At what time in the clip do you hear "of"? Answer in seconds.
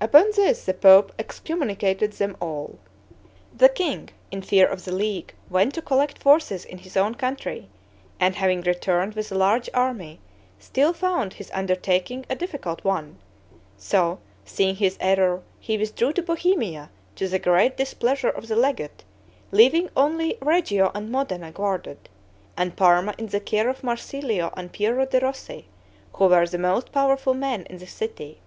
4.66-4.84, 18.30-18.48, 23.68-23.84